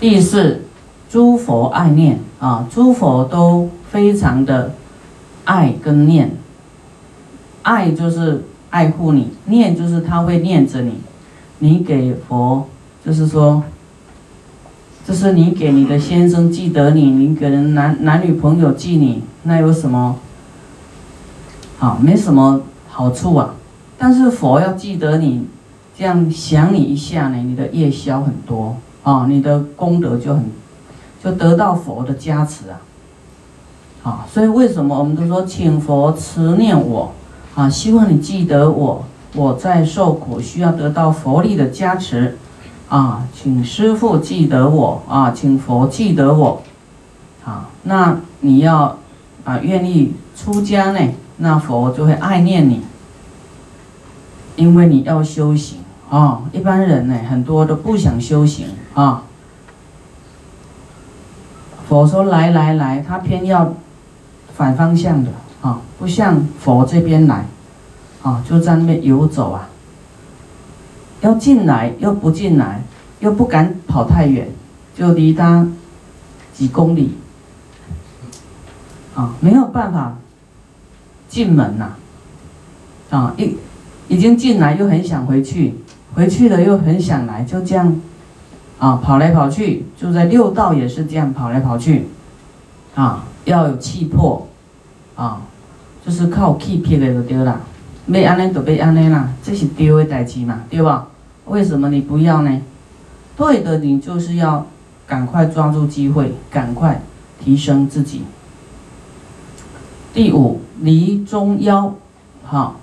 [0.00, 0.62] 第四，
[1.10, 4.74] 诸佛爱念啊，诸佛都非常的
[5.44, 6.30] 爱跟念。
[7.62, 10.94] 爱就是爱护你，念就是他会念着你。
[11.58, 12.66] 你给佛，
[13.04, 13.62] 就是说，
[15.06, 20.16] 就是你给你的先生记得你，你给人男男女朋友记你，那有什么？
[21.76, 23.54] 好，没什么好处啊。
[23.98, 25.46] 但是佛要记得你，
[25.94, 30.50] 这样想你一下呢，你的夜宵很多啊，你的功德就很，
[31.22, 32.80] 就得到佛的加持啊。
[34.02, 37.12] 啊，所以为什么我们都说请佛慈念我
[37.54, 37.68] 啊？
[37.68, 39.04] 希望你记得我。
[39.36, 42.36] 我在受苦，需要得到佛力的加持，
[42.88, 46.60] 啊，请师父记得我啊，请佛记得我，
[47.44, 48.98] 啊，那你要
[49.44, 52.82] 啊愿意出家呢，那佛就会爱念你，
[54.56, 55.78] 因为你要修行
[56.10, 56.42] 啊。
[56.52, 59.22] 一般人呢，很多都不想修行啊。
[61.88, 63.72] 佛说来来来，他偏要
[64.54, 65.30] 反方向的
[65.62, 67.46] 啊，不像佛这边来。
[68.22, 69.70] 啊，就在那边游走啊，
[71.22, 72.82] 要进来又不进来，
[73.20, 74.46] 又不敢跑太远，
[74.94, 75.66] 就离他
[76.52, 77.14] 几公里，
[79.14, 80.18] 啊，没有办法
[81.30, 81.94] 进门呐，
[83.08, 83.56] 啊，一
[84.08, 85.76] 已经进来又很想回去，
[86.14, 88.00] 回去了又很想来，就这样，
[88.78, 92.06] 啊，跑来跑去，就在六道也是这样跑来跑去，
[92.94, 94.46] 啊，要有气魄，
[95.14, 95.42] 啊，
[96.04, 97.60] 就是靠气魄的就对了。
[98.10, 101.06] 被安尼就被安尼啦，这是丢的代志嘛，对吧？
[101.46, 102.60] 为什么你不要呢？
[103.36, 104.66] 对的，你就是要
[105.06, 107.00] 赶快抓住机会，赶快
[107.38, 108.22] 提升自己。
[110.12, 111.92] 第五，离中夭，
[112.44, 112.80] 好，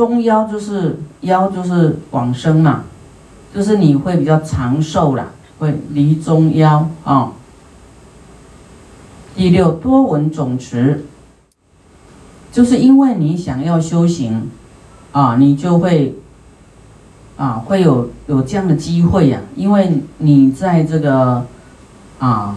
[0.00, 2.84] 中夭就是夭就是往生嘛，
[3.54, 7.32] 就是你会比较长寿啦，会离中夭啊。
[9.36, 11.04] 第六，多闻总持。
[12.50, 14.48] 就是因为你想要修行，
[15.12, 16.14] 啊，你就会，
[17.36, 19.38] 啊，会有有这样的机会呀。
[19.54, 21.44] 因为你在这个，
[22.18, 22.56] 啊，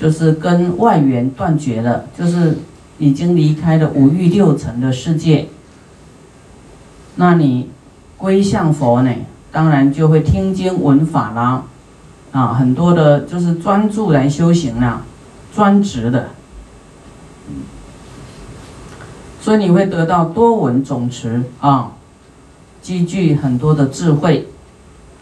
[0.00, 2.58] 就是跟外缘断绝了，就是
[2.98, 5.48] 已经离开了五欲六尘的世界。
[7.16, 7.70] 那你
[8.16, 9.10] 归向佛呢，
[9.50, 11.62] 当然就会听经闻法啦，
[12.32, 15.02] 啊，很多的就是专注来修行啦，
[15.54, 16.28] 专职的。
[19.40, 21.92] 所以你会得到多闻总持啊，
[22.82, 24.48] 积聚很多的智慧。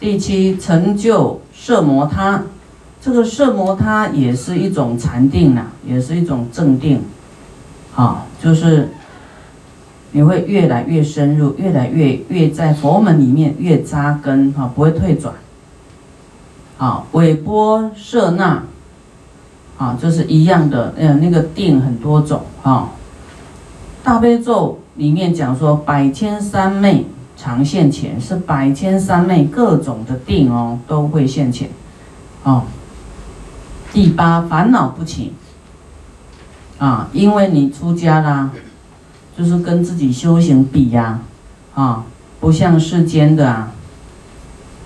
[0.01, 2.43] 第七，成就摄摩他，
[3.01, 7.03] 这个摄摩他也是一种禅定呐，也是一种正定，
[7.95, 8.91] 啊，就是
[10.15, 15.35] 你会越来越深入，越来越越在佛门里面越扎根啊，不会退转。
[16.79, 18.63] 啊，尾波摄那，
[19.77, 22.91] 啊，就是一样的，嗯，那个定很多种啊。
[24.05, 31.69] 大悲咒里面讲说，百千三昧常现前，是百千三昧各种的定哦，都会现前，
[32.45, 32.63] 哦。
[33.93, 35.33] 第八，烦恼不起，
[36.79, 38.53] 啊，因为你出家啦，
[39.37, 41.21] 就是跟自己修行比呀，
[41.75, 42.05] 啊，
[42.41, 43.73] 不像世间的啊，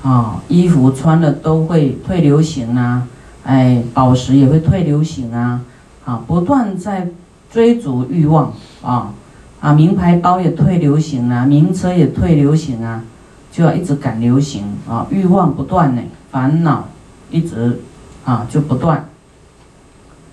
[0.02, 3.06] 啊，衣服穿了都会退流行啊，
[3.44, 5.60] 哎，宝石也会退流行啊，
[6.04, 7.08] 啊，不断在。
[7.50, 9.10] 追逐欲望啊
[9.58, 9.72] 啊！
[9.72, 13.02] 名牌包也退流行啊，名车也退流行啊，
[13.50, 15.06] 就要一直赶流行啊！
[15.08, 16.86] 欲望不断呢，烦恼
[17.30, 17.80] 一直
[18.26, 19.08] 啊就不断。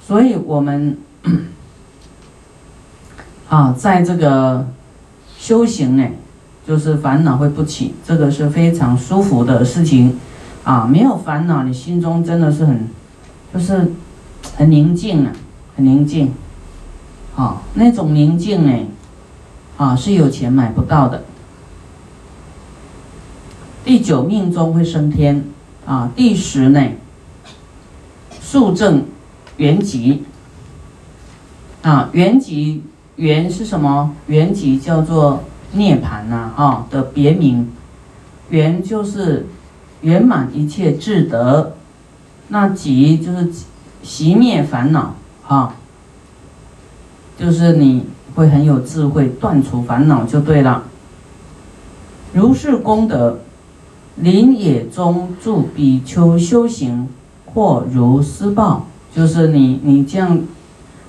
[0.05, 0.97] 所以我们
[3.49, 4.67] 啊，在这个
[5.37, 6.07] 修行呢，
[6.67, 10.19] 就是烦恼会不起，这个是非常舒服的事情
[10.63, 10.85] 啊！
[10.85, 12.89] 没有烦恼，你心中真的是很，
[13.53, 13.91] 就是
[14.57, 15.31] 很宁静啊，
[15.75, 16.33] 很宁静。
[17.35, 18.87] 啊，那种宁静呢，
[19.77, 21.23] 啊是有钱买不到的。
[23.83, 25.43] 第九命中会升天，
[25.85, 26.81] 啊，第十呢，
[28.41, 29.05] 速证
[29.57, 30.19] 圆寂。
[31.83, 32.79] 啊，圆寂
[33.17, 34.13] 圆是什么？
[34.27, 37.71] 圆寂叫做涅槃呐，啊的别名。
[38.49, 39.47] 圆就是
[40.01, 41.73] 圆满一切智德，
[42.49, 43.51] 那寂就是
[44.03, 45.15] 熄灭烦恼，
[45.47, 45.75] 啊。
[47.37, 50.83] 就是你会很有智慧，断除烦恼就对了。
[52.33, 53.39] 如是功德，
[54.15, 57.09] 林野中住比丘修行，
[57.45, 60.39] 或如施报，就是你你这样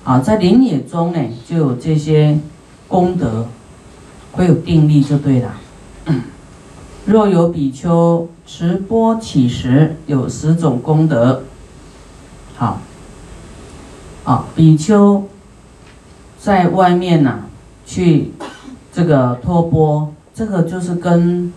[0.07, 2.39] 啊，在林野中呢，就有这些
[2.87, 3.49] 功德，
[4.31, 5.53] 会有定力就对了。
[7.07, 11.43] 若有比丘持钵乞食，有十种功德。
[12.55, 12.81] 好，
[14.23, 15.25] 啊，比丘
[16.39, 17.41] 在外面呐，
[17.85, 18.33] 去
[18.93, 21.53] 这个托钵，这个就是跟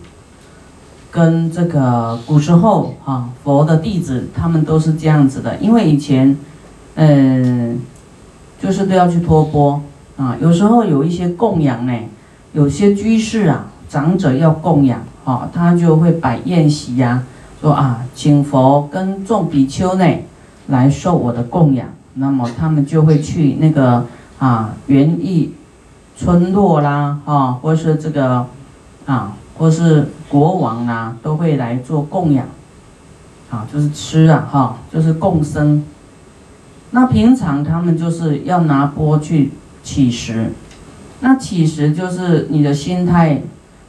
[1.12, 6.36] 跟这个古时候啊佛的弟子他们都是这样子的，因为以前
[6.96, 7.80] 嗯
[8.60, 9.80] 就是都要去托钵
[10.16, 11.92] 啊，有时候有一些供养呢，
[12.52, 15.00] 有些居士啊长者要供养。
[15.22, 17.22] 哦，他就会摆宴席呀，
[17.60, 20.04] 说啊，请佛跟众比丘呢
[20.68, 21.86] 来受我的供养。
[22.14, 24.06] 那么他们就会去那个
[24.38, 25.54] 啊园艺
[26.16, 28.46] 村落啦，啊，或是这个
[29.04, 32.46] 啊，或是国王啊，都会来做供养。
[33.50, 35.84] 啊，就是吃啊，哈，就是共生。
[36.90, 39.52] 那平常他们就是要拿钵去
[39.82, 40.52] 乞食，
[41.20, 43.42] 那乞食就是你的心态。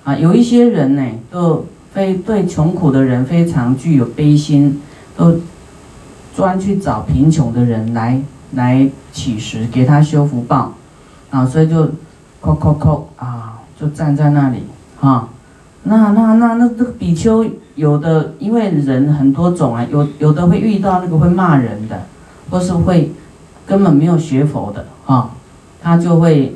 [0.04, 1.64] 啊，有一些人呢，都
[1.94, 4.82] 非对穷苦的人非常具有悲心，
[5.16, 5.36] 都
[6.36, 8.20] 专去找贫穷的人来
[8.54, 10.74] 来乞食，给他修福报，
[11.30, 11.84] 啊，所以就
[12.42, 14.64] 叩叩叩啊，就站在那里
[15.00, 15.30] 啊，
[15.84, 17.46] 那那那那这个比丘
[17.76, 22.02] 有的，因为人很多种啊，有有的会遇到那个会骂人的，
[22.52, 23.12] 或是会
[23.66, 25.32] 根本没有学佛的啊，
[25.82, 26.56] 他就会，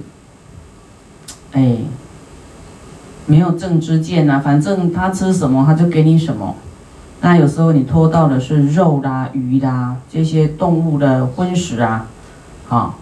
[1.53, 1.77] 哎。
[3.27, 6.53] 没有正知见呐，反正他吃什么他就给你什么。
[7.21, 12.05] 那有时候你拖到的是肉啦、鱼啦这些动物的荤食啊，
[12.69, 12.93] 啊，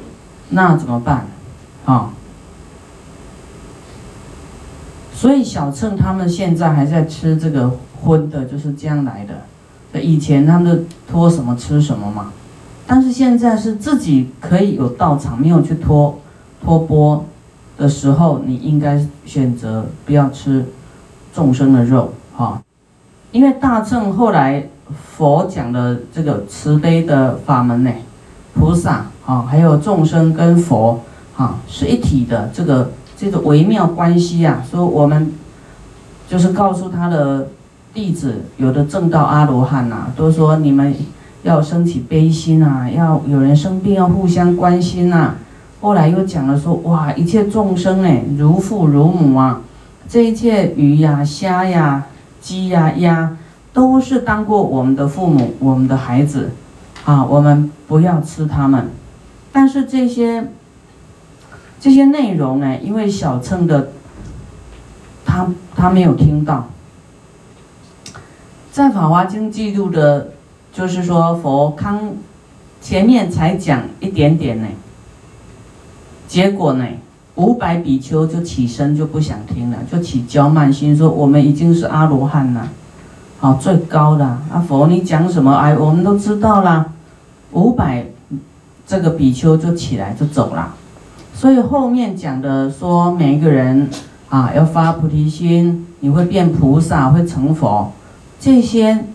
[0.52, 1.28] 那怎么办？
[1.84, 2.12] 啊，
[5.14, 10.00] 所以小乘他们现在还在吃这个荤的，就是这样来的。
[10.00, 12.32] 以前他们拖什么吃什么嘛，
[12.86, 16.20] 但是现在是自己可以有道场，没有去拖
[16.64, 17.26] 拖钵。
[17.76, 20.64] 的时候，你应该选择不要吃
[21.34, 22.62] 众生的肉，哈，
[23.32, 24.70] 因为大乘后来
[25.16, 27.90] 佛讲的这个慈悲的法门呢，
[28.54, 31.00] 菩萨啊，还有众生跟佛
[31.36, 35.34] 啊是一体的，这个这个微妙关系啊，说我们
[36.30, 37.48] 就是告诉他的
[37.92, 40.96] 弟子，有的正道阿罗汉呐，都说你们
[41.44, 45.36] 要升起悲心啊，要有人生病要互相关心呐。
[45.82, 49.62] 后来又讲了说，哇，一切众生哎，如父如母啊，
[50.08, 52.06] 这一切鱼呀、虾呀、
[52.40, 53.38] 鸡呀、鸭，
[53.74, 56.52] 都是当过我们的父母、我们的孩子，
[57.04, 58.90] 啊，我们不要吃他们。
[59.52, 60.50] 但是这些
[61.82, 63.90] 这些内容呢，因为小乘的
[65.26, 66.70] 他他没有听到，
[68.72, 70.30] 在《法华经》记录的，
[70.74, 72.00] 就是说佛康
[72.82, 74.68] 前面才讲一点点呢。
[76.28, 76.86] 结果呢，
[77.36, 82.70] 五百比丘就起身就不想听了，就起骄慢心，说我们已经是阿罗汉了，
[83.40, 85.54] 好最高的阿佛，你讲什么？
[85.54, 86.92] 哎，我们都知道啦。
[87.52, 88.04] 五百
[88.88, 90.74] 这个比丘就起来就走了。
[91.36, 93.90] 所以后面讲的说，每一个人
[94.30, 97.92] 啊要发菩提心，你会变菩萨，会成佛，
[98.40, 99.06] 这些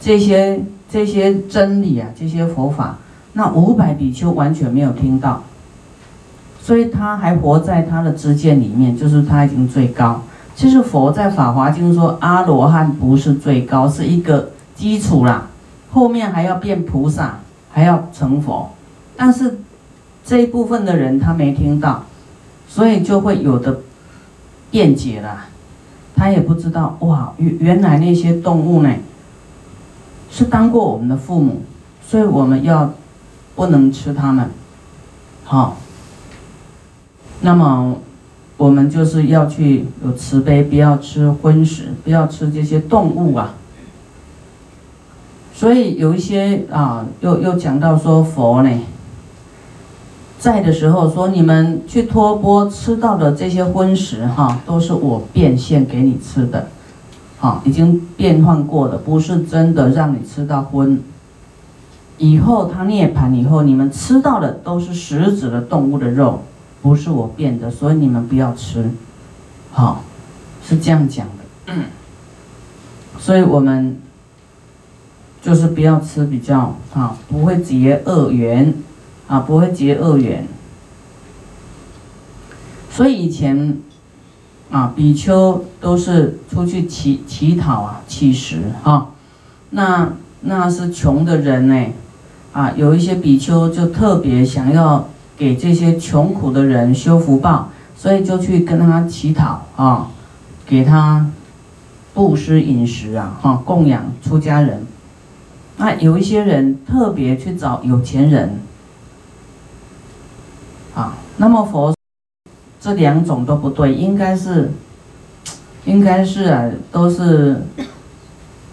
[0.00, 2.98] 这些这些真理啊，这些佛法，
[3.34, 5.42] 那五百比丘完全没有听到。
[6.60, 10.22] 所以他还活在他的知见里面，就是他已经最高。
[10.54, 15.46] 其实佛在《法华经》说，阿罗汉不是最高，是一个基础啦，
[15.90, 17.38] 后面还要变菩萨，
[17.70, 18.70] 还要成佛。
[19.16, 19.58] 但是
[20.24, 22.04] 这一部分的人他没听到，
[22.68, 23.80] 所以就会有的
[24.70, 25.46] 辩解啦。
[26.14, 28.92] 他也不知道哇，原原来那些动物呢，
[30.30, 31.62] 是当过我们的父母，
[32.06, 32.92] 所以我们要
[33.54, 34.50] 不能吃它们，
[35.44, 35.76] 好。
[37.40, 37.96] 那么，
[38.56, 43.54] 我们就是要去有慈悲，不要吃荤食，不要吃这些动物啊。
[45.54, 48.70] 所以有一些啊，又又讲到说佛呢，
[50.38, 56.68] 在的时候说你们去托钵吃到的这些荤食哈，都是我变现给你吃的，
[57.38, 61.02] 好，已经变换过的，不是真的让你吃到荤。
[62.18, 66.42] 以后他涅盘以后，你们吃到的都是食指的动物的肉。
[66.80, 68.88] 不是我变的，所以你们不要吃，
[69.72, 70.04] 好，
[70.64, 71.74] 是这样讲的。
[73.18, 74.00] 所以我们
[75.42, 78.72] 就是不要吃，比较啊，不会结恶缘，
[79.26, 80.46] 啊，不会结恶缘。
[82.92, 83.78] 所以以前
[84.70, 89.08] 啊，比丘都是出去乞乞讨啊，乞食哈。
[89.70, 91.86] 那那是穷的人呢，
[92.52, 95.08] 啊，有一些比丘就特别想要。
[95.38, 100.10] 给这些穷苦的人修福报，所以就去跟他乞讨啊，
[100.66, 101.30] 给他
[102.12, 104.84] 布施饮食啊，哈，供养出家人。
[105.76, 108.58] 那有一些人特别去找有钱人，
[110.96, 111.94] 啊，那么佛
[112.80, 114.70] 这两种都不对，应该是，
[115.84, 117.62] 应该是啊，都是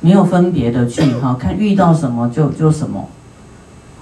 [0.01, 3.07] 没有分别的去哈，看遇到什么就就什么，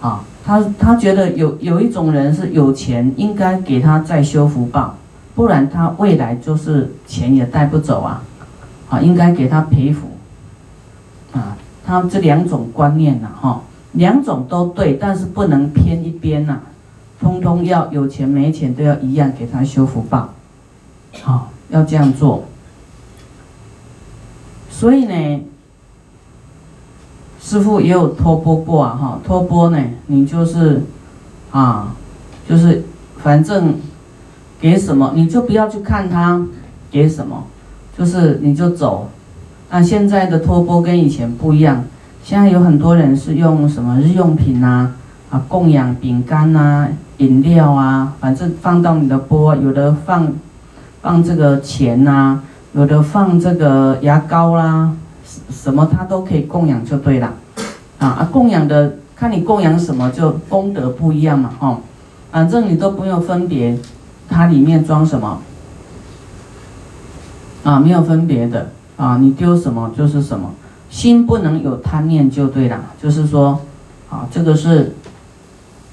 [0.02, 4.98] 啊，他他觉得有有一种人是有钱，应该给他再修福报，
[5.36, 8.24] 不然他未来就是钱也带不走啊，
[8.90, 10.08] 啊，应该给他赔福，
[11.32, 11.58] 啊。
[11.86, 16.58] 他这两种观念呐，哈，两种都对，但是不能偏一边呐，
[17.24, 20.34] 通通要有钱没钱都要一样给他修福报，
[21.22, 22.44] 好，要这样做。
[24.70, 25.42] 所以呢，
[27.42, 30.84] 师傅也有托钵过啊，哈，托钵呢，你就是，
[31.52, 31.96] 啊，
[32.50, 32.84] 就是
[33.24, 33.76] 反正
[34.60, 36.46] 给什么你就不要去看他
[36.92, 37.46] 给什么，
[37.98, 39.10] 就是你就走。
[39.70, 41.86] 那现在的托钵跟以前不一样，
[42.22, 44.94] 现在有很多人是用什么日用品呐，
[45.34, 46.88] 啊供养饼干呐、
[47.18, 50.32] 饮料啊，反正放到你的钵，有的放
[51.02, 52.40] 放这个钱呐，
[52.74, 54.94] 有的放这个牙膏啦，
[55.50, 57.34] 什么他都可以供养就对了，
[57.98, 61.80] 啊啊供养的看你供养什么就功德不一样嘛，哦，
[62.32, 63.76] 反正你都不用分别，
[64.30, 65.42] 它里面装什么，
[67.64, 68.70] 啊没有分别的。
[68.96, 70.52] 啊，你丢什么就是什么，
[70.88, 72.80] 心不能有贪念就对了。
[73.02, 73.60] 就是说，
[74.08, 74.96] 啊，这个是，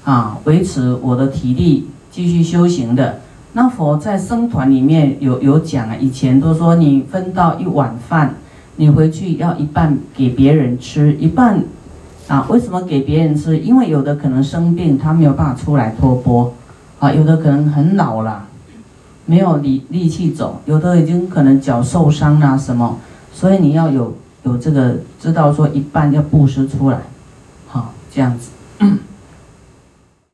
[0.03, 3.21] 啊，维持我的体力继续修行的。
[3.53, 8.35] 那佛在僧团里面有有讲啊，以前都说你分到一碗饭，
[8.77, 11.63] 你回去要一半给别人吃，一半，
[12.27, 13.57] 啊，为什么给别人吃？
[13.57, 16.53] 因为有的可能生病，他没有办法出来托钵，
[16.99, 18.47] 啊，有的可能很老了。
[19.25, 22.97] 没有力力气走，有的已经可能脚受伤啦什么，
[23.31, 27.01] 所以你要有有这个知道说一半要布施出来，
[27.67, 28.49] 好这样子。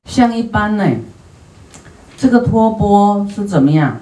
[0.07, 0.83] 像一般呢，
[2.17, 3.97] 这个托钵是怎么样？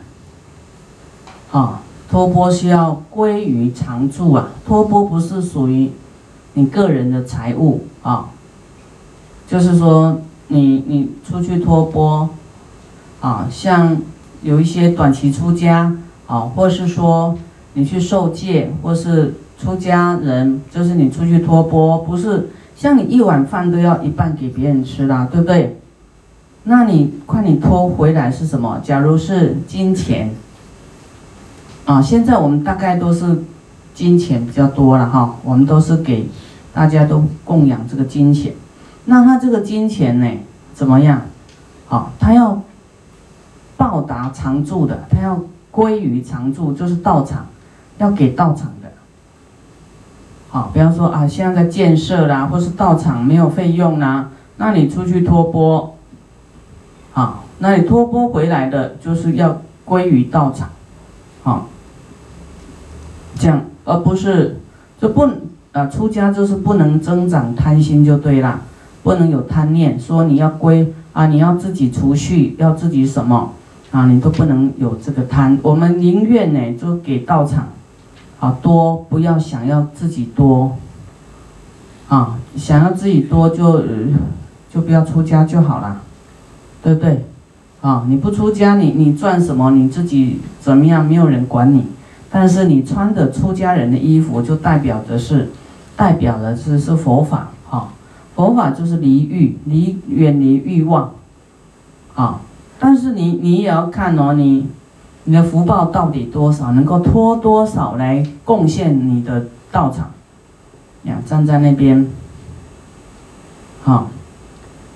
[1.51, 5.91] 啊，托钵需要归于常住啊，托钵不是属于
[6.53, 8.29] 你个人的财物啊，
[9.49, 12.29] 就是说你你出去托钵
[13.19, 13.97] 啊，像。
[14.41, 15.91] 有一些短期出家，
[16.27, 17.35] 啊，或是说
[17.73, 25.79] 你去受戒，或是出家人，就是你出去托钵，不是像你一碗饭都要一半给别人吃啦，对不对？
[26.65, 28.79] 那你看你拖回来是什么？
[28.83, 30.35] 假如是金钱，
[31.85, 33.43] 啊，现在我们大概都是
[33.93, 36.29] 金钱比较多了哈，我们都是给
[36.73, 38.53] 大家都供养这个金钱，
[39.05, 40.27] 那他这个金钱呢，
[40.73, 41.21] 怎么样？
[41.87, 42.61] 好，他要。
[43.77, 45.37] 报答常住的，他要
[45.69, 47.45] 归于常住，就是道场，
[47.97, 48.89] 要给道场的。
[50.49, 55.94] 好，比方说啊，现在在建设啦，或是道场没有费用啦，那你出去托钵，
[57.15, 60.69] 啊，那你托钵回来的，就是要归于道场，
[61.41, 61.67] 好，
[63.39, 64.59] 这样，而不是
[65.01, 65.27] 就不
[65.71, 68.61] 啊，出家就是不能增长贪心就对啦，
[69.01, 73.53] 不能有贪念，说你要归啊，你要自己储蓄，要自己什么。
[73.91, 75.57] 啊，你都不能有这个贪。
[75.61, 77.69] 我们宁愿呢，就给道场，
[78.41, 80.75] 啊多，不要想要自己多。
[82.09, 83.81] 啊，想要自己多就
[84.69, 86.01] 就不要出家就好了，
[86.85, 87.25] 对不对？
[87.81, 89.71] 啊，你不出家，你你赚什么？
[89.71, 91.03] 你自己怎么样？
[91.03, 91.83] 没有人管你。
[92.29, 95.49] 但是你穿着出家人的衣服，就代表的是，
[95.95, 97.49] 代表的是是佛法。
[97.67, 97.89] 哈，
[98.35, 101.11] 佛法就是离欲，离远离欲望。
[102.13, 102.41] 啊。
[102.77, 104.67] 但是你你也要看哦，你
[105.23, 110.11] 你的福报到底多少，能够托多少来贡献你的道场？
[111.05, 112.05] 呀，站在那边，
[113.81, 114.11] 好，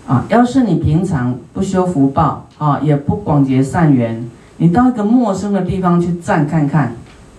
[0.10, 6.96] 啊，要是你平常不修福报啊，也不广结善缘，你到一个陌生的地方去站看看，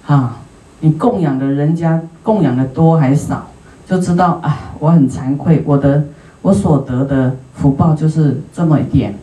[0.07, 0.37] 啊，
[0.79, 3.49] 你供养的人家供养的多还少，
[3.89, 6.05] 就知道啊，我很惭愧，我的
[6.43, 9.17] 我所得的福报就是这么一点。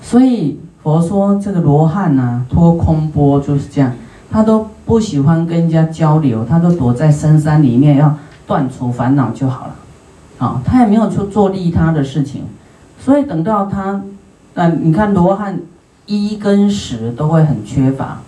[0.00, 3.92] 所以佛说这个罗汉呐，托空钵就是这样，
[4.30, 8.16] 他都不喜欢跟人家交流，他都躲在深山里面，要
[8.46, 9.74] 断除烦恼就好了，
[10.38, 12.44] 啊，他也没有去做利他的事情，
[12.98, 14.02] 所以等到他，
[14.54, 15.60] 嗯，你看罗汉
[16.06, 18.18] 一跟十都会很缺乏，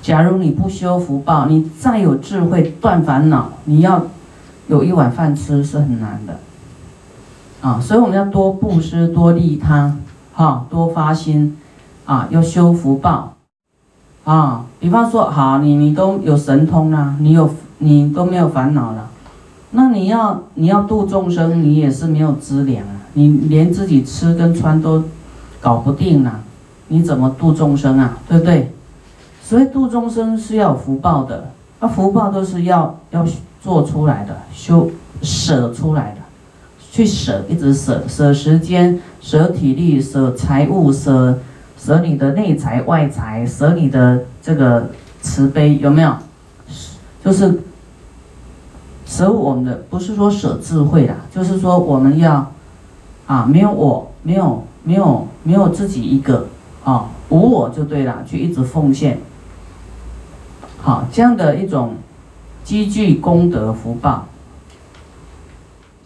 [0.00, 4.06] 假如你不修福报，你再有智慧断烦恼，你要
[4.68, 6.38] 有一碗饭吃是很难的，
[7.60, 9.96] 啊，所以我们要多布施，多利他。
[10.38, 11.58] 啊，多发心，
[12.04, 13.34] 啊，要修福报，
[14.22, 19.07] 啊，比方说，好，你你都有神通啦，你有你都没有烦恼了，
[19.70, 25.04] 那你要你要度众生，你也是没有资粮啊，你连自己吃跟穿都
[25.60, 26.40] 搞不定了，
[26.88, 28.18] 你怎么度众生啊？
[28.28, 28.72] 对不对？
[29.42, 33.26] 所以度众生是要有福报的，那福报都是要要
[33.62, 34.90] 做出来的，修
[35.22, 36.20] 舍出来的，
[36.90, 41.38] 去舍，一直舍，舍时间，舍体力，舍财物，舍。
[41.80, 44.90] 舍你的内财外财，舍你的这个
[45.22, 46.12] 慈悲有没有？
[47.24, 47.62] 就是
[49.08, 52.52] 舍我们的，不是说舍智慧啦，就是说我们要
[53.26, 56.46] 啊，没有我，没有没有没有自己一个
[56.84, 59.18] 啊，无我就对了，去一直奉献。
[60.80, 61.94] 好，这样的一种
[62.62, 64.26] 积聚功德福报，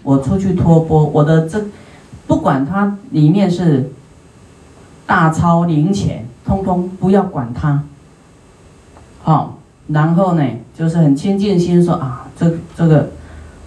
[0.03, 1.63] 我出去托钵，我的这
[2.27, 3.91] 不管它里面是。
[5.05, 7.83] 大钞零钱，通通不要管它。
[9.23, 10.45] 好，然后呢，
[10.75, 13.09] 就是很亲近心说啊，这这个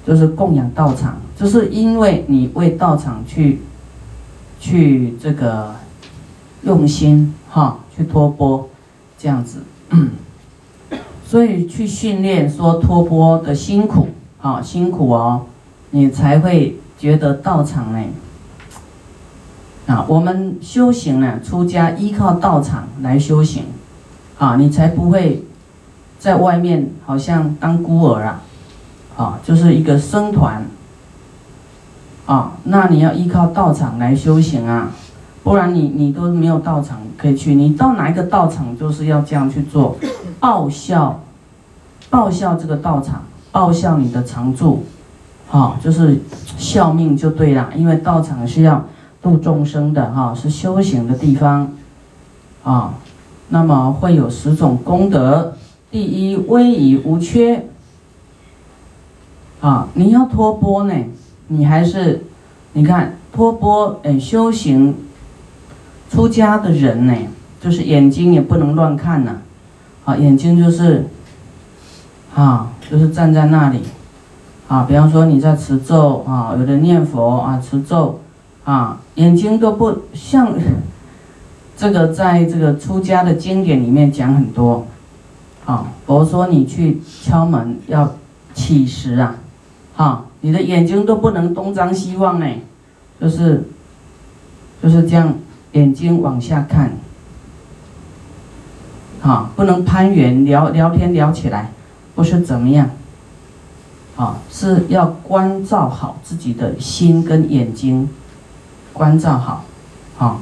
[0.05, 3.61] 就是供养道场，就是因为你为道场去
[4.59, 5.73] 去这个
[6.63, 8.67] 用心哈，去托钵
[9.17, 9.59] 这样子，
[11.25, 14.09] 所以去训练说托钵的辛苦，
[14.41, 15.43] 啊辛苦哦，
[15.91, 18.03] 你才会觉得道场呢。
[19.87, 23.65] 啊，我们修行呢，出家依靠道场来修行，
[24.39, 25.45] 啊，你才不会
[26.17, 28.41] 在外面好像当孤儿啊，
[29.17, 30.65] 啊，就是一个僧团，
[32.25, 34.91] 啊，那你要依靠道场来修行啊，
[35.43, 39.97] 不然你你都没有道场可以去，你到哪一个道场就是要这样去做，
[40.39, 41.21] 报效，
[42.09, 44.83] 报效这个道场，报效你的常住，
[45.51, 46.21] 啊，就是
[46.57, 48.83] 效命就对了，因为道场是要。
[49.21, 51.73] 度众生的哈是修行的地方，
[52.63, 52.93] 啊，
[53.49, 55.51] 那么会有十种功德。
[55.89, 57.65] 第一，威仪无缺。
[59.61, 60.93] 啊，你要托钵呢，
[61.47, 62.25] 你还是，
[62.73, 64.95] 你看托钵，哎，修行
[66.09, 67.13] 出家的人呢，
[67.59, 69.37] 就是眼睛也不能乱看呐，
[70.05, 71.07] 啊，眼睛就是，
[72.35, 73.79] 啊，就是站在那里，
[74.67, 78.19] 啊，比方说你在持咒啊，有的念佛啊，持咒。
[78.63, 80.51] 啊，眼睛都不像
[81.77, 84.87] 这个，在这个出家的经典里面讲很多。
[85.65, 88.15] 啊，佛说你去敲门要
[88.55, 89.35] 起时啊，
[89.95, 92.59] 哈，你的眼睛都不能东张西望哎，
[93.19, 93.63] 就是
[94.83, 95.33] 就是这样，
[95.71, 96.91] 眼睛往下看，
[99.21, 101.71] 啊，不能攀缘聊聊天聊起来，
[102.13, 102.89] 不是怎么样，
[104.15, 108.09] 啊，是要关照好自己的心跟眼睛。
[108.93, 109.65] 关照好，
[110.17, 110.39] 啊。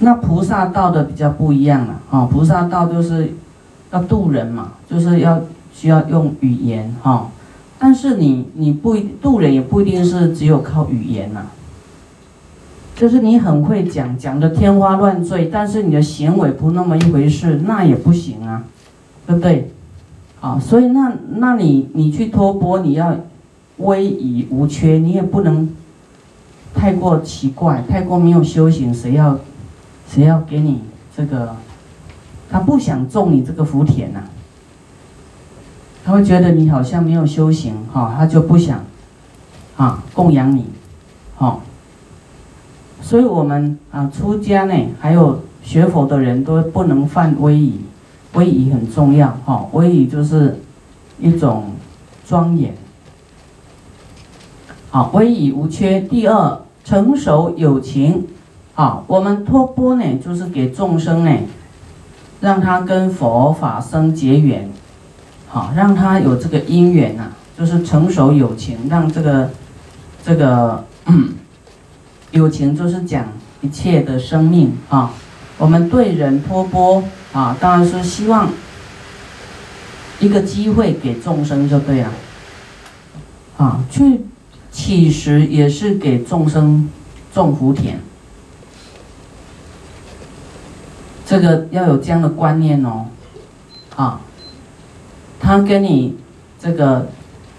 [0.00, 3.34] 那菩萨道的比较不一样了，啊，菩萨道就是
[3.90, 5.40] 要渡人嘛，就是要
[5.76, 7.30] 需要用语言，哈。
[7.78, 11.42] 但是你你不渡人也不一定是只有靠语言呐，
[12.96, 18.64] 就是你很会讲，讲的天花乱坠，但是你的行为不那么一回事，那也不行啊，
[19.26, 19.70] 对不对？
[20.40, 23.14] 啊，所以那那你你去托钵，你要
[23.76, 25.68] 威仪无缺，你也不能。
[26.78, 29.38] 太过奇怪，太过没有修行，谁要，
[30.06, 30.82] 谁要给你
[31.16, 31.56] 这个？
[32.50, 34.20] 他不想种你这个福田呐，
[36.06, 38.84] 他会觉得你好像没有修行，哈，他就不想，
[39.76, 40.66] 啊，供养你，
[41.36, 41.58] 哈。
[43.02, 47.80] 所以我们啊，出家呢，还有学佛的人都不能犯威仪，
[48.34, 50.60] 威仪很重要，哈，威仪就是
[51.18, 51.72] 一种
[52.24, 52.72] 庄严，
[54.90, 56.00] 好，威仪无缺。
[56.00, 56.60] 第二。
[56.86, 58.28] 成熟有情，
[58.76, 61.36] 啊，我们托钵呢，就是给众生呢，
[62.40, 64.70] 让他跟佛法生结缘，
[65.48, 69.50] 好，让他有这个因缘呐，就是成熟友情，让这个
[70.24, 70.84] 这个
[72.32, 73.26] 友情就是讲
[73.60, 75.12] 一切的生命啊，
[75.58, 78.50] 我们对人托钵啊，当然是希望
[80.20, 82.10] 一个机会给众生就对了，
[83.56, 84.20] 啊，去。
[84.78, 86.90] 其实也是给众生
[87.32, 87.98] 种福田，
[91.24, 93.06] 这个要有这样的观念哦，
[93.96, 94.20] 啊，
[95.46, 96.12] 他跟你
[96.58, 97.06] 这个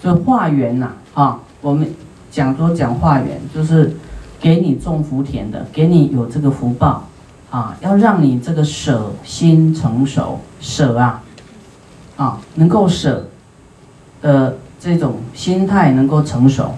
[0.03, 1.89] 就化缘呐，啊，我们
[2.29, 3.95] 讲说讲化缘，就是
[4.41, 7.07] 给你种福田的，给你有这个福报，
[7.49, 11.23] 啊，要让你这个舍心成熟，舍啊，
[12.17, 13.29] 啊，能够舍
[14.21, 16.75] 的这种心态能够成熟。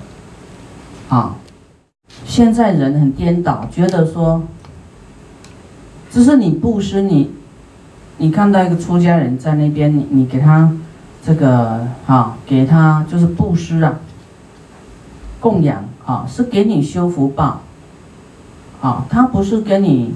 [1.10, 1.36] 啊，
[2.24, 4.43] 现在人很颠倒，觉得说，
[6.12, 7.32] 只是你布施，你
[8.19, 10.72] 你看到一个出家人在那边，你你给他
[11.25, 13.99] 这个啊，给他就是布施啊，
[15.39, 17.62] 供养啊，是给你修福报，
[18.82, 20.13] 啊，他不是跟你，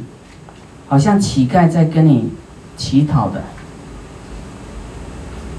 [0.87, 2.31] 好像乞丐在跟你
[2.77, 3.41] 乞讨的。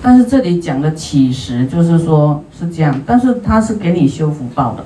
[0.02, 4.84] 但是这里讲的乞食，就是说是这样，但是他是给你修福报的。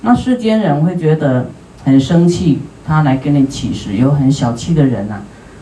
[0.00, 1.46] 那世间人会觉得
[1.84, 5.20] 很生气，他来跟你乞食，有很小气的人呐。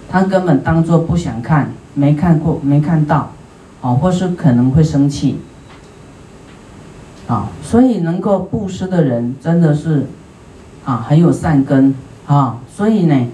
[0.09, 3.33] 他根本当做不想看，没看过，没看到，
[3.81, 5.39] 哦，或是可能会生气，
[7.27, 10.07] 啊，所以能够布施的人真的是，
[10.85, 11.95] 啊，很有善根
[12.27, 13.27] 啊，所以呢，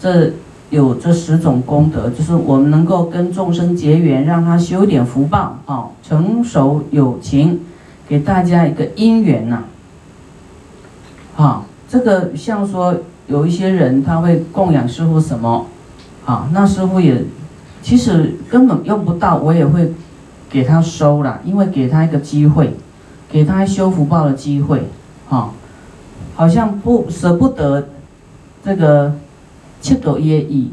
[0.00, 0.32] 这
[0.70, 7.60] 有这十种功德，就是我们能够跟众生结缘，让他修点福报，啊，成熟有情，
[8.08, 9.64] 给大家一个因缘呐，
[11.36, 15.66] 啊，这个像说有一些人他会供养师傅什么。
[16.24, 17.20] 啊，那师傅也，
[17.82, 19.92] 其实根本用不到，我也会
[20.48, 22.72] 给他收了，因为给他一个机会，
[23.28, 24.84] 给他修福报的机会，
[25.28, 25.50] 哈，
[26.36, 27.88] 好像不舍不得
[28.64, 29.12] 这个
[29.80, 30.70] 七朵耶意，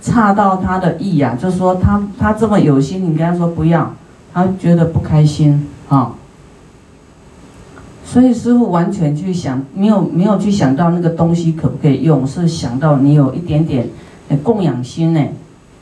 [0.00, 3.92] 差到他的意呀，就说他他这么有心，你跟他说不要，
[4.32, 6.14] 他觉得不开心啊，
[8.04, 13.88] 所以师傅完全去想，没有没有去想到那个东西可不可以用，是想到你有一点点。
[14.42, 15.20] 供养心呢，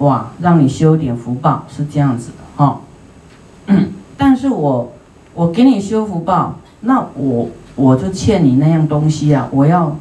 [0.01, 2.81] 哇，让你修点福报是这样子的哈。
[4.17, 4.93] 但是我
[5.35, 9.97] 我给你修福报，那我我就欠你那样东西啊，我要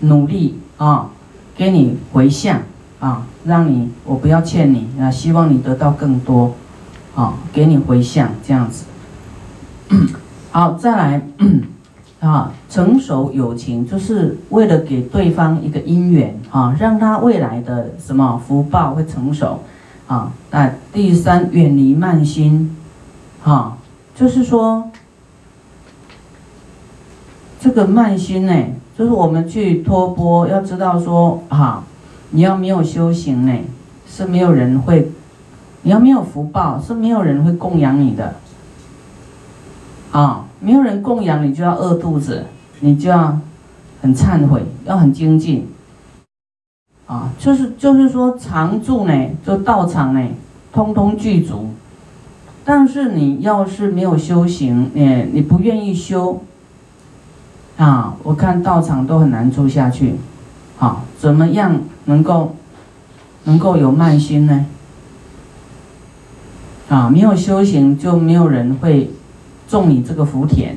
[0.00, 1.10] 努力啊，
[1.56, 2.62] 给你回向
[3.00, 6.54] 啊，让你我不要欠你啊，希望你得到更多
[7.14, 8.84] 啊，给你回向这样子。
[10.52, 11.22] 好，再来。
[12.20, 19.60] 啊，成熟友情就是为了给对方一个姻缘啊，让他未来的什么福报会成熟
[20.06, 20.30] 啊。
[20.50, 22.76] 那第三，远离慢心，
[23.42, 23.78] 哈，
[24.14, 24.90] 就是说
[27.58, 28.54] 这个慢心呢，
[28.98, 31.82] 就是我们去托钵，要知道说哈，
[32.32, 33.54] 你要没有修行呢，
[34.06, 35.10] 是没有人会，
[35.80, 38.34] 你要没有福报，是没有人会供养你的，
[40.12, 40.44] 啊。
[40.60, 42.44] 没有人供养你，就要饿肚子，
[42.80, 43.38] 你就要
[44.02, 45.66] 很忏悔，要很精进，
[47.06, 49.12] 啊，就是就是说常住呢，
[49.44, 50.28] 就道场呢，
[50.70, 51.70] 通通具足。
[52.62, 56.42] 但是你要是没有修行，你你不愿意修，
[57.78, 60.16] 啊，我看道场都很难住下去，
[60.78, 62.54] 啊，怎么样能够
[63.44, 64.66] 能够有慢心呢？
[66.90, 69.10] 啊，没有修行就没有人会。
[69.70, 70.76] 种你这个福田，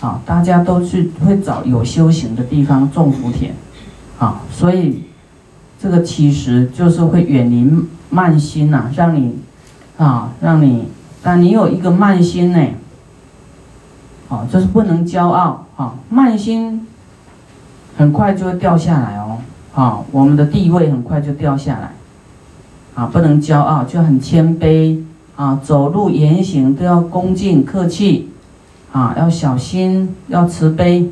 [0.00, 3.52] 啊，大家都去会找有修行的地方种福田，
[4.18, 5.02] 啊，所以
[5.78, 7.70] 这个其实就是会远离
[8.08, 9.36] 慢心呐，让你，
[9.98, 10.88] 啊，让你，
[11.22, 12.66] 但你有一个慢心呢，
[14.30, 16.86] 啊，就是不能骄傲，啊，慢心
[17.98, 19.38] 很快就会掉下来哦，
[19.74, 21.92] 啊，我们的地位很快就掉下来，
[22.94, 25.02] 啊，不能骄傲，就很谦卑。
[25.36, 28.30] 啊，走路言行都要恭敬客气，
[28.90, 31.10] 啊，要小心，要慈悲，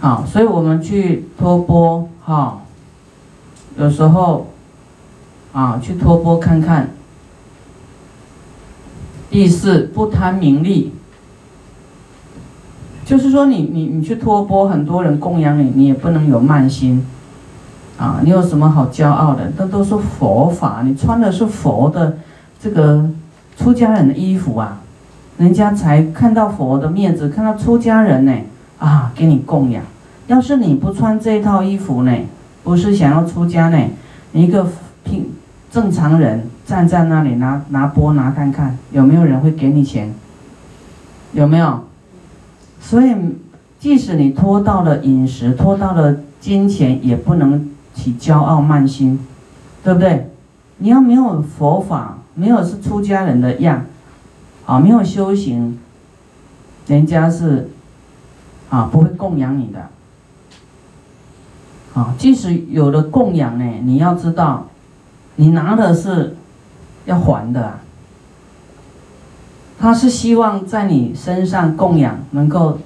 [0.00, 2.60] 啊，所以我们去托钵，哈，
[3.76, 4.46] 有时候，
[5.52, 6.90] 啊，去托钵看看。
[9.28, 10.92] 第四，不贪名利，
[13.04, 17.04] 就是说，你你你去托钵，很多人供养你，你也不能有慢心。
[18.00, 19.52] 啊，你有什么好骄傲的？
[19.58, 22.16] 那都是佛法，你穿的是佛的
[22.58, 23.04] 这个
[23.58, 24.80] 出家人的衣服啊，
[25.36, 28.32] 人家才看到佛的面子，看到出家人呢，
[28.78, 29.84] 啊，给你供养。
[30.28, 32.10] 要是你不穿这套衣服呢，
[32.64, 33.78] 不是想要出家呢，
[34.32, 34.66] 你一个
[35.04, 35.26] 平
[35.70, 40.10] 正常人站在那里拿拿钵拿看看，有没有人会给你钱？
[41.34, 41.84] 有没有？
[42.80, 43.14] 所以，
[43.78, 47.68] 即使你拖到了饮食，拖到了金钱，也不能。
[48.00, 49.18] 起骄傲慢心，
[49.84, 50.30] 对不对？
[50.78, 53.84] 你要没有佛法，没有是出家人的样，
[54.64, 55.78] 啊，没有修行，
[56.86, 57.68] 人家是
[58.70, 59.88] 啊不会供养你的，
[61.92, 64.68] 啊，即使有了供养呢，你要知道，
[65.36, 66.34] 你拿的是
[67.04, 67.80] 要还的，啊
[69.78, 72.78] 他是希望在你身上供养能够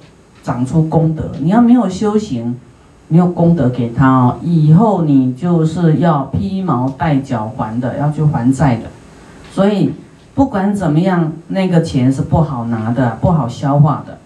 [0.43, 2.57] 长出功德，你要没有修行。
[3.07, 8.83] 你有功德给他哦，以后你就是要披毛戴脚还的，要去还债的。
[9.51, 9.93] 所以
[10.33, 14.17] 不管怎么样，那个钱是不好拿的，不好消化的。